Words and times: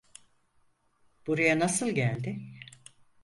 Buraya 1.27 1.59
nasıl 1.59 1.87
geldi? 1.89 2.39